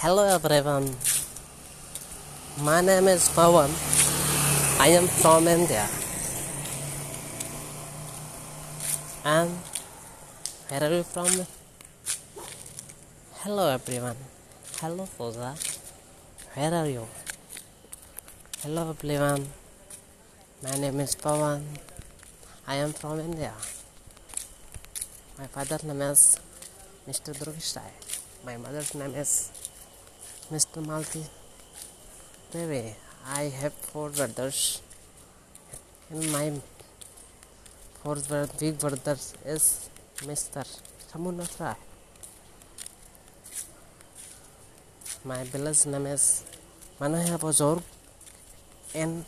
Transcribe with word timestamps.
Hello 0.00 0.24
everyone. 0.24 0.96
My 2.64 2.80
name 2.80 3.06
is 3.12 3.28
Pawan. 3.36 3.68
I 4.80 4.96
am 4.96 5.04
from 5.06 5.44
India. 5.46 5.84
And 9.28 9.52
where 10.72 10.84
are 10.88 10.94
you 10.96 11.02
from? 11.02 11.28
Hello 13.44 13.68
everyone. 13.68 14.16
Hello 14.80 15.04
Foza. 15.04 15.52
Where 16.56 16.72
are 16.72 16.88
you? 16.88 17.04
Hello 18.62 18.88
everyone. 18.96 19.52
My 20.64 20.80
name 20.80 21.00
is 21.00 21.14
Pawan. 21.14 21.60
I 22.66 22.76
am 22.76 22.94
from 22.94 23.20
India. 23.20 23.52
My 25.36 25.44
father's 25.44 25.84
name 25.84 26.00
is 26.00 26.40
Mr. 27.06 27.36
Rai. 27.44 27.92
My 28.46 28.56
mother's 28.56 28.94
name 28.94 29.12
is 29.14 29.59
Mr. 30.52 30.84
Malti. 30.84 31.22
Baby, 32.52 32.96
I 33.24 33.42
have 33.60 33.72
four 33.72 34.10
brothers. 34.10 34.82
And 36.10 36.32
my 36.32 36.52
fourth 38.02 38.28
brother, 38.28 38.52
big 38.58 38.76
brother 38.76 39.16
is 39.46 39.88
Mr. 40.16 40.64
Ramunath 41.12 41.60
Rai. 41.60 41.76
My 45.24 45.44
village 45.44 45.86
name 45.86 46.06
is 46.06 46.42
Manohya 47.00 47.38
Bajor 47.38 47.80
and 48.92 49.24